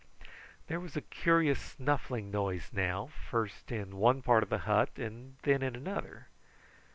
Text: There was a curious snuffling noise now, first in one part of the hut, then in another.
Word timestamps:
There 0.65 0.79
was 0.79 0.97
a 0.97 1.01
curious 1.01 1.61
snuffling 1.61 2.31
noise 2.31 2.69
now, 2.73 3.09
first 3.29 3.71
in 3.71 3.97
one 3.97 4.23
part 4.23 4.41
of 4.41 4.49
the 4.49 4.57
hut, 4.65 4.89
then 4.95 5.29
in 5.45 5.75
another. 5.75 6.25